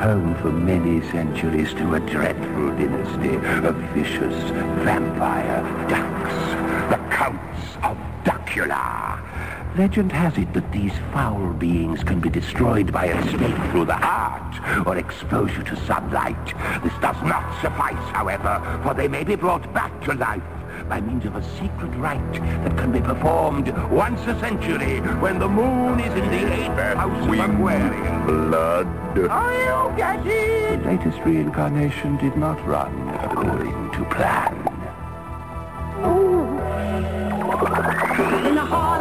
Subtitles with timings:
[0.00, 3.36] home for many centuries to a dreadful dynasty
[3.68, 4.34] of vicious
[4.80, 6.34] vampire ducks,
[6.90, 9.20] the Counts of Duckula.
[9.76, 13.94] Legend has it that these foul beings can be destroyed by a snake through the
[13.94, 16.46] heart or exposure to sunlight.
[16.82, 20.42] This does not suffice, however, for they may be brought back to life
[20.90, 22.32] by means of a secret rite
[22.64, 27.28] that can be performed once a century when the moon is in the eighth house
[27.28, 28.26] of Aquarius.
[28.26, 28.88] Blood.
[29.30, 30.82] Are you getting?
[30.82, 34.56] The latest reincarnation did not run according to plan.
[38.48, 38.99] In the heart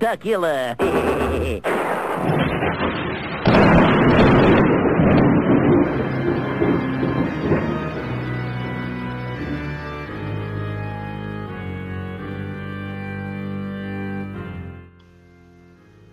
[0.00, 0.76] Duckula.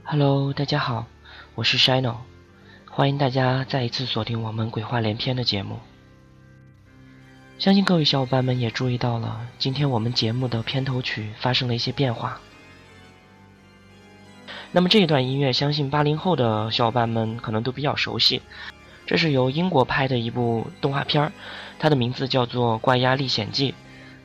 [0.04, 1.06] Hello，大家好，
[1.56, 2.16] 我是 Shino，
[2.92, 5.80] 欢迎大家再一次锁定我们鬼话连篇的节目。
[7.58, 12.42] 相信各位小伙伴们也注意到了，今天我们节目的片头曲发生了一些变化。
[14.72, 18.42] 那么这一段音乐，相信八零后的小伙伴们可能都比较熟悉，
[19.06, 21.32] 这是由英国拍的一部动画片儿，
[21.80, 23.72] 它的名字叫做《怪鸭历险记》，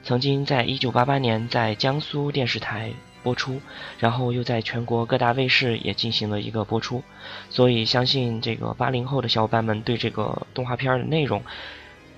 [0.03, 2.93] 曾经在一九八八年在江苏电视台。
[3.25, 3.61] 播出，
[4.01, 7.05] 然后又在全国各大卫视也进行了一个播出，
[7.51, 11.41] 所以相信这个八零后的小伙伴们对这个动画片的内容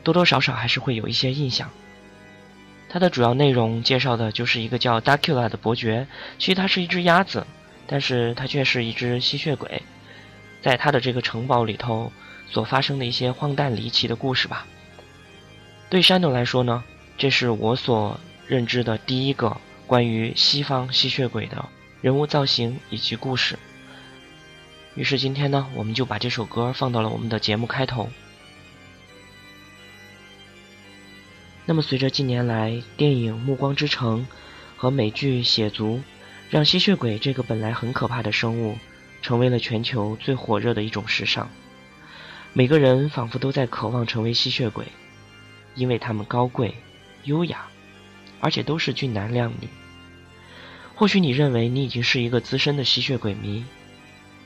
[0.03, 1.69] 多多少少还是会有一些印象。
[2.89, 6.07] 它的主要内容介绍的就是一个叫 Dacula 的伯爵，
[6.39, 7.47] 其实它是一只鸭子，
[7.87, 9.83] 但是它却是一只吸血鬼，
[10.63, 12.13] 在他的这个城堡里头
[12.49, 14.67] 所发生的一些荒诞离奇的故事吧。
[15.91, 16.83] 对山东来说呢，
[17.17, 19.57] 这是我所认知的第一个。
[19.87, 21.69] 关于西方吸血鬼的
[22.01, 23.59] 人物造型以及故事，
[24.95, 28.09] 于是今天呢，我们就把这首歌放到了我们的节目开头。
[31.67, 34.21] 那么，随着近年来电影《暮光之城》
[34.79, 35.97] 和美剧《血族》，
[36.51, 38.79] 让吸血鬼这个本来很可怕的生物，
[39.23, 41.51] 成为了全球最火热的一种时尚。
[42.53, 44.87] 每个人仿佛都在渴望成为吸血鬼，
[45.75, 46.75] 因为他们高贵、
[47.25, 47.67] 优雅。
[48.41, 49.69] 而且都是俊男靓女。
[50.95, 53.65] 或许你认为你已经是一个资深的吸血鬼迷，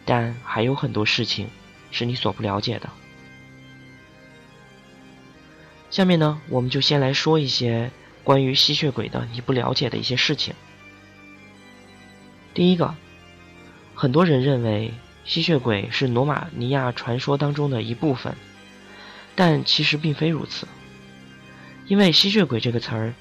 [0.04, 1.48] 但还有很多事情
[1.90, 2.88] 是你所不了解的。
[5.90, 7.90] 下面呢，我们就先来说一些
[8.22, 10.54] 关于吸血鬼的你不了解的一些事情。
[12.58, 12.92] 第一个，
[13.94, 14.92] 很多人认为
[15.24, 18.34] 吸血鬼是罗马尼亚传说当中的一部分，
[19.36, 20.66] 但其实并非如此，
[21.86, 23.14] 因为吸血鬼这个词儿。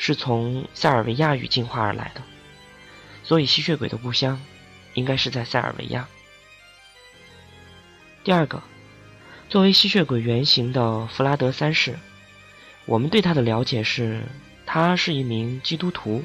[0.00, 2.22] 是从塞尔维亚语进化而来的，
[3.24, 4.40] 所以吸血鬼的故乡
[4.94, 6.06] 应该是在塞尔维亚。
[8.22, 8.62] 第二个，
[9.48, 11.98] 作为吸血鬼原型的弗拉德三世，
[12.86, 14.22] 我们对他的了解是，
[14.64, 16.22] 他是一名基督徒，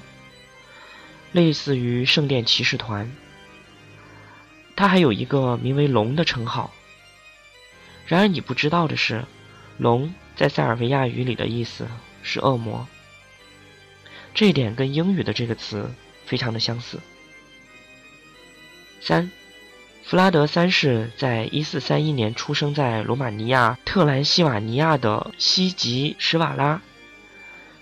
[1.34, 3.12] 类似于圣殿骑士团。
[4.76, 6.74] 他还有一个名为龙的称号。
[8.08, 9.26] 然而你不知道的是，
[9.78, 11.88] 龙在塞尔维亚语里的意思
[12.22, 12.88] 是恶魔。
[14.34, 15.92] 这一点跟英语的这个词
[16.26, 17.00] 非常的相似。
[19.00, 19.30] 三，
[20.04, 26.82] 弗拉德三世在一四三一年出生在罗马尼亚特兰西瓦尼亚的西吉什瓦拉，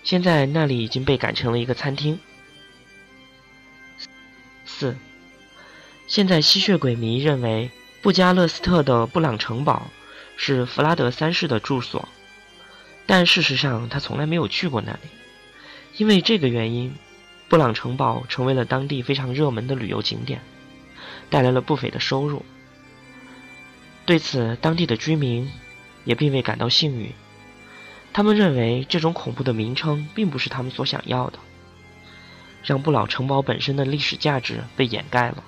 [0.02, 2.18] 现在那里已经被改成了一个餐厅。
[4.82, 4.96] 四，
[6.08, 7.70] 现在吸血鬼迷认为
[8.02, 9.88] 布加勒斯特的布朗城堡
[10.36, 12.08] 是弗拉德三世的住所，
[13.06, 14.98] 但事实上他从来没有去过那里。
[15.98, 16.96] 因为这个原因，
[17.48, 20.40] 布朗城堡成为了当地非常热门的旅游景点，
[21.30, 22.44] 带来了不菲的收入。
[24.04, 25.48] 对此，当地的居民
[26.02, 27.12] 也并未感到幸运，
[28.12, 31.38] 他们认为这种恐怖的名称并不是他们所想要的，
[32.64, 35.44] 让不老城堡本身的历史价值被掩盖了。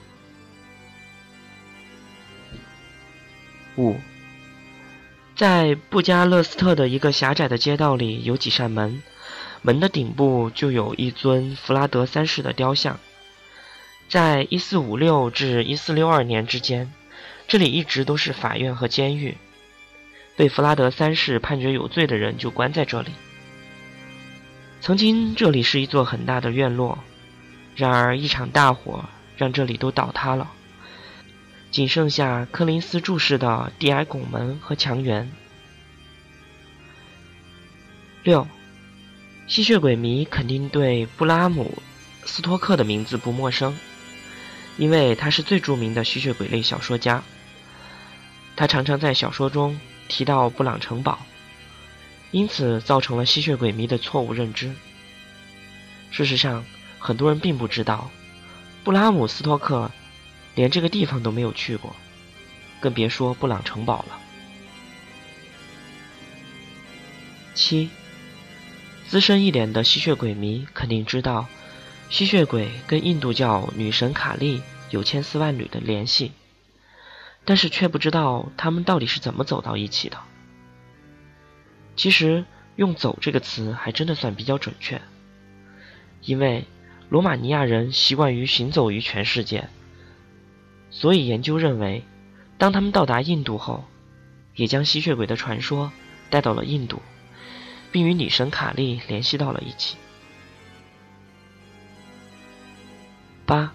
[3.77, 3.97] 五，
[5.35, 9.03] 在布加勒斯特的一个狭窄的街道里，有几扇门。
[9.63, 13.01] 门的顶部就有一尊弗拉德三世的雕像。
[14.09, 16.93] 在一四五六至一四六二年之间，
[17.49, 19.37] 这里一直都是法院和监狱，
[20.37, 23.11] 被弗拉德三世判决有罪的人就关在这里。
[24.85, 26.99] 曾经这里是一座很大的院落，
[27.75, 29.03] 然而一场大火
[29.35, 30.51] 让这里都倒塌了，
[31.71, 35.33] 仅剩下柯林斯注释的低矮拱门和墙垣。
[38.25, 38.47] 六，
[39.47, 41.79] 吸血鬼迷肯定对布拉姆
[42.27, 43.75] 斯托克的名字不陌生，
[44.77, 47.23] 因为他是最著名的吸血鬼类小说家。
[48.55, 51.25] 他常常在小说中提到布朗城堡，
[52.35, 54.75] 因此造成了吸血鬼迷的错误认知。
[56.11, 56.65] 事实上，
[56.99, 58.11] 很多人并不知道，
[58.83, 59.93] 布拉姆斯托克
[60.57, 61.95] 连这个地方都没有去过，
[62.81, 64.19] 更别说布朗城堡了。
[67.55, 67.89] 七。
[69.07, 71.47] 资深一点的吸血鬼迷肯定知道，
[72.11, 74.61] 吸血鬼跟印度教女神卡莉
[74.91, 76.33] 有千丝万缕的联系，
[77.45, 80.19] 但是却不知道他们到底是怎么走到一起的。
[81.97, 82.45] 其实
[82.77, 85.01] 用“走”这个词还真的算比较准确，
[86.23, 86.65] 因为
[87.09, 89.69] 罗马尼亚人习惯于行走于全世界，
[90.91, 92.05] 所以研究认为，
[92.59, 93.85] 当他们到达印度后，
[94.55, 95.93] 也将吸血鬼的传说
[96.31, 97.03] 带到了印度。
[97.93, 99.97] 并与女神卡莉联系到了一起。
[103.47, 103.73] 八，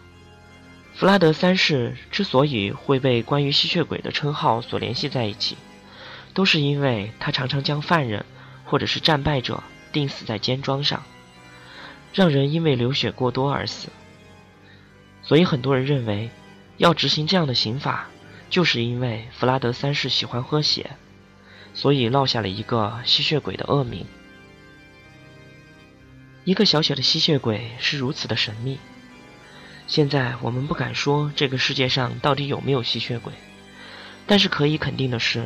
[0.94, 5.56] 弗拉德三世之所以会被关于吸血鬼的称号所联系在一起，
[6.34, 8.26] 都是因为他常常将犯人
[8.66, 11.04] 或者是战败者钉死在尖桩上，
[12.14, 13.90] 让人因为流血过多而死。
[15.24, 16.30] 所以很多人认为，
[16.78, 18.08] 要执行这样的刑法，
[18.50, 20.92] 就是因为弗拉德三世喜欢喝血。
[21.72, 24.06] 所以落下了一个吸血鬼的恶名。
[26.44, 28.80] 一个小小的吸血鬼是如此的神秘。
[29.86, 33.34] 现在我们不敢说这个世界上到底有没有吸血鬼，
[34.26, 35.46] 但是可以肯定的是，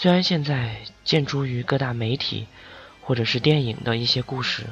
[0.00, 2.46] 虽然现在见诸于各大媒体
[3.02, 4.64] 或者是电影的一些故事，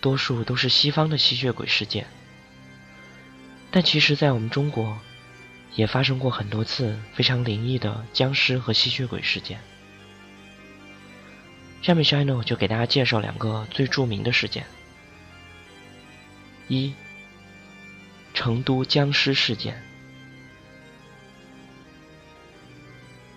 [0.00, 2.06] 多数都是西方的吸血鬼事件，
[3.70, 4.98] 但其实，在我们中国
[5.74, 9.60] 也发生过很多次非常灵异的僵尸和吸血鬼事件。
[11.82, 14.64] 下面 Shino 就给大家介绍两个最著名的事件：
[16.68, 16.94] 一、
[18.32, 19.82] 成都僵尸事件。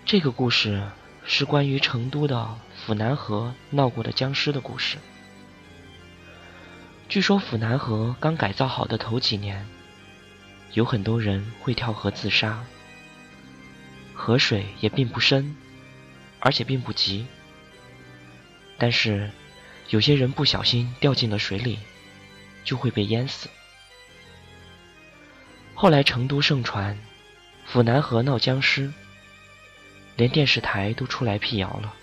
[0.06, 0.82] 这个故事。
[1.30, 4.96] 是关于成都的府南河闹过的僵尸的故事。
[7.06, 9.66] 据说府南河刚改造好的头几年，
[10.72, 12.64] 有很多人会跳河自杀。
[14.14, 15.54] 河水也并不深，
[16.40, 17.26] 而且并不急。
[18.78, 19.30] 但是，
[19.90, 21.78] 有些人不小心掉进了水里，
[22.64, 23.50] 就会被淹死。
[25.74, 26.98] 后来成都盛传，
[27.66, 28.90] 府南河闹僵尸。
[30.18, 31.94] 连电视台都出来辟谣了，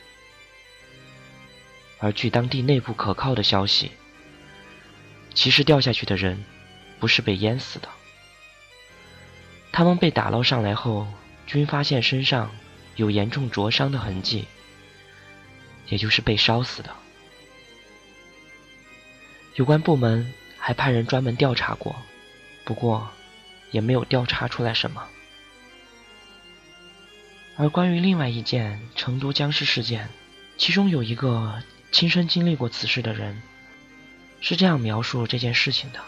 [2.00, 3.91] 而据当地内部可靠的消息，
[5.34, 6.45] 其实掉下去的人
[6.98, 7.89] 不是被淹死的，
[9.74, 11.05] 他们被打捞上来后，
[11.45, 12.55] 均发现身上
[12.95, 14.48] 有严重灼伤的痕迹，
[15.89, 16.95] 也就是被烧死的。
[19.55, 21.93] 有关部门还派人专门调查过，
[22.63, 23.10] 不过
[23.72, 25.05] 也没有调查出来什么。
[27.57, 30.09] 而关于另外一件成都僵尸事件，
[30.57, 33.41] 其中有一个亲身经历过此事的人，
[34.41, 36.01] 是这样描述这件事情的：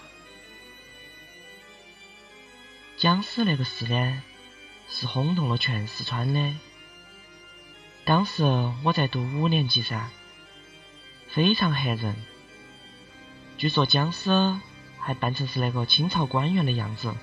[2.97, 4.21] 僵尸那个事呢，
[4.89, 6.53] 是轰动了全四川的。
[8.03, 8.43] 当时
[8.83, 10.09] 我在读五年级噻，
[11.29, 12.15] 非常吓人。
[13.57, 14.29] 据说僵尸
[14.99, 17.13] 还扮成是那个清朝官员的样子，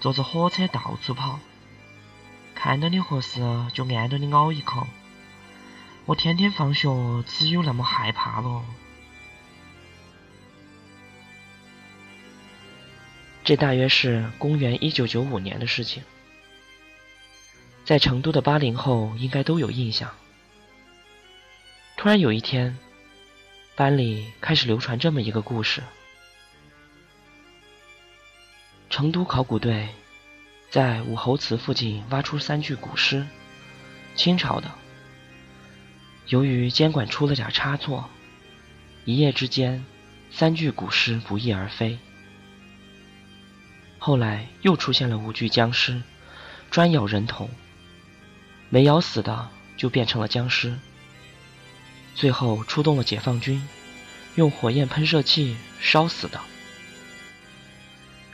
[0.00, 1.40] 坐着火车到处跑。
[2.62, 3.40] 看到你合适，
[3.72, 4.86] 就按着你咬一口。
[6.06, 6.88] 我天天放学
[7.26, 8.64] 只有那么害怕了。
[13.42, 16.04] 这大约是公元一九九五年的事情，
[17.84, 20.08] 在成都的八零后应该都有印象。
[21.96, 22.78] 突然有一天，
[23.74, 25.82] 班里开始流传这么一个故事：
[28.88, 29.88] 成都考古队。
[30.72, 33.26] 在武侯祠附近挖出三具古尸，
[34.14, 34.70] 清朝的。
[36.28, 38.08] 由于监管出了点差错，
[39.04, 39.84] 一夜之间，
[40.30, 41.98] 三具古尸不翼而飞。
[43.98, 46.00] 后来又出现了五具僵尸，
[46.70, 47.50] 专咬人头，
[48.70, 50.78] 没咬死的就变成了僵尸。
[52.14, 53.62] 最后出动了解放军，
[54.36, 56.40] 用火焰喷射器烧死的。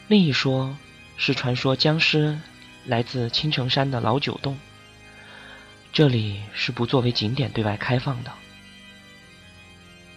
[0.07, 0.79] 另一说。
[1.21, 2.39] 是传说僵尸
[2.87, 4.57] 来自青城山的老九洞，
[5.93, 8.33] 这里是不作为景点对外开放的，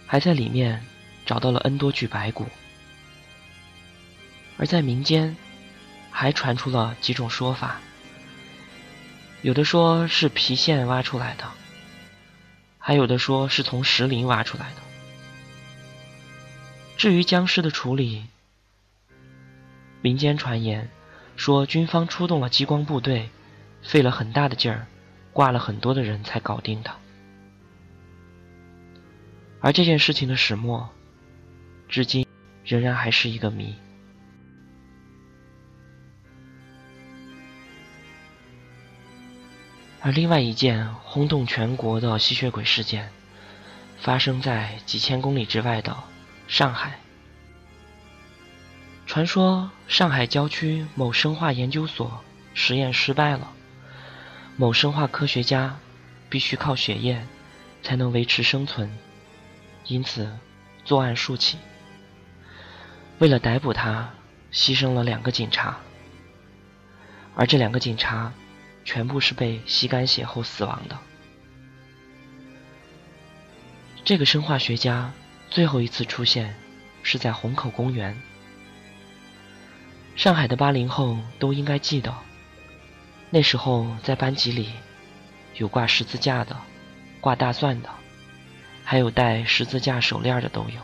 [0.06, 0.82] 还在里面
[1.26, 2.46] 找到了 N 多具白骨，
[4.56, 5.36] 而在民间
[6.12, 7.80] 还传出了几种说法，
[9.42, 11.50] 有的说是郫县挖出来的，
[12.78, 14.76] 还有的说是从石林挖出来的。
[16.96, 18.26] 至于僵尸的处理。
[20.02, 20.90] 民间传言
[21.36, 23.30] 说，军方出动了激光部队，
[23.82, 24.86] 费了很大的劲儿，
[25.32, 26.90] 挂了很多的人才搞定的。
[29.60, 30.90] 而这件事情的始末，
[31.88, 32.26] 至今
[32.64, 33.76] 仍然还是一个谜。
[40.00, 43.08] 而另外一件轰动全国的吸血鬼事件，
[44.00, 45.96] 发生在几千公里之外的
[46.48, 47.01] 上海。
[49.12, 53.52] 传说上海郊区某生化研究所实验失败了，
[54.56, 55.78] 某生化科学家
[56.30, 57.26] 必须靠血液
[57.82, 58.90] 才能维持生存，
[59.86, 60.38] 因此
[60.86, 61.58] 作案数起。
[63.18, 64.14] 为了逮捕他，
[64.50, 65.76] 牺牲了两个警察，
[67.34, 68.32] 而这两个警察
[68.82, 70.96] 全部是被吸干血后死亡的。
[74.06, 75.12] 这个生化学家
[75.50, 76.56] 最后一次出现
[77.02, 78.18] 是在虹口公园。
[80.14, 82.14] 上海的八零后都应该记得，
[83.30, 84.68] 那时候在班级里，
[85.56, 86.56] 有挂十字架的，
[87.20, 87.88] 挂大蒜的，
[88.84, 90.80] 还有戴十字架手链的都有。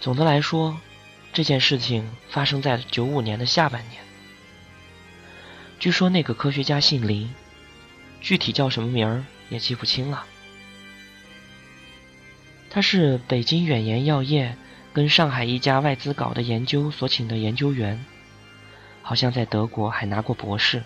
[0.00, 0.80] 总的来说，
[1.32, 4.02] 这件事情发生在九五年的下半年。
[5.78, 7.32] 据说那个科学家姓林，
[8.20, 10.24] 具体叫什么名儿也记不清了。
[12.70, 14.56] 他是北京远研药业。
[14.94, 18.04] 跟上海一家外资搞的研究所请的研究员，
[19.02, 20.84] 好像在德国还拿过博士，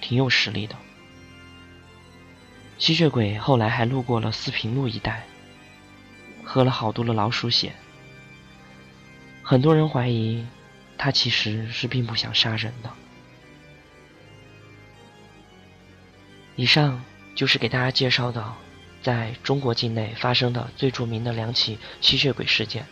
[0.00, 0.74] 挺有实力的。
[2.78, 5.24] 吸血鬼后来还路过了四平路一带，
[6.42, 7.72] 喝了好多的老鼠血。
[9.44, 10.44] 很多人怀疑，
[10.96, 12.90] 他其实是并不想杀人的。
[16.56, 17.00] 以上
[17.36, 18.52] 就是给大家介绍的，
[19.00, 22.84] 在中国境内发生的最著名的两起吸血鬼事件。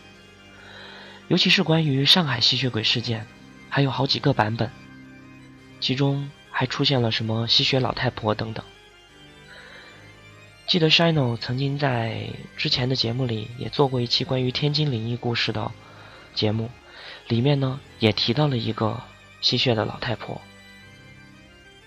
[1.27, 3.27] 尤其是关于上海吸血鬼事件，
[3.69, 4.71] 还有好几个版本，
[5.81, 8.63] 其中还出现了什么吸血老太婆等等。
[10.67, 15.71] 记得 Shino 曾经在之前的节目里也做过一期关于天津灵异故事的
[16.33, 16.69] 节目，
[17.27, 19.01] 里面呢也提到了一个
[19.41, 20.41] 吸血的老太婆。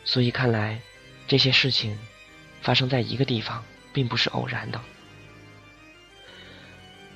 [0.05, 0.81] 所以看来
[1.29, 1.99] 这些事情
[2.63, 4.81] 发生在一个地方，并不是偶然的。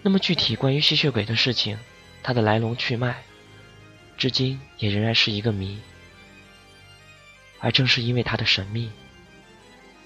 [0.03, 1.79] 那么具体关于吸血鬼的事情，
[2.25, 3.23] 它的来龙去脉，
[4.19, 5.79] 至今也仍然是一个谜。
[7.61, 8.91] 而正是因为它的神秘。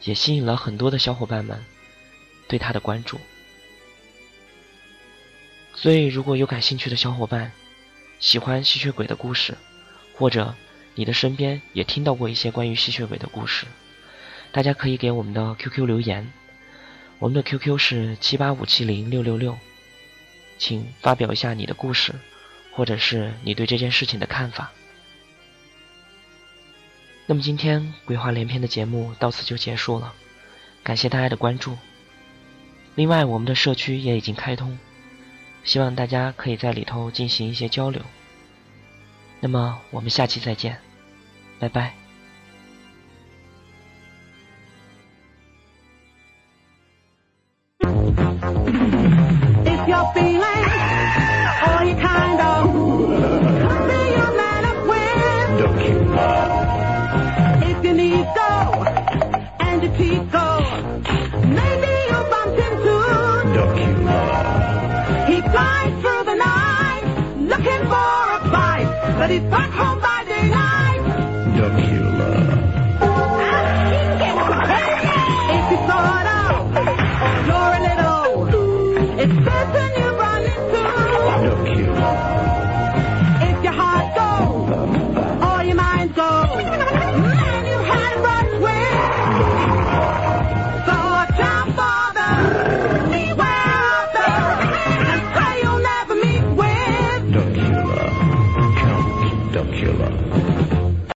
[0.04, 1.60] 也吸引了很多的小伙伴们
[2.46, 3.18] 对他的关注，
[5.74, 7.50] 所以如果有感兴趣的小伙伴，
[8.20, 9.56] 喜欢吸血鬼的故事，
[10.14, 10.54] 或者
[10.94, 13.66] 你的身边也听到过一些关于吸血鬼的故事，
[14.52, 16.32] 大家可以给我们的 QQ 留言，
[17.18, 19.58] 我们的 QQ 是七八五七零六六六，
[20.58, 22.14] 请发表一下你的故事，
[22.72, 24.70] 或者是你对这件事情的看法。
[27.26, 30.14] 那么今天鬼话连篇的节目到此就结束了，
[30.82, 31.76] 感谢大家的关注。
[32.94, 34.78] 另外，我们的社区也已经开通，
[35.62, 38.02] 希望大家可以在里头进行一些交流。
[39.40, 40.78] 那么我们下期再见，
[41.58, 41.97] 拜拜。
[65.58, 67.04] flying through the night,
[67.52, 70.17] looking for a fight, But he's back home by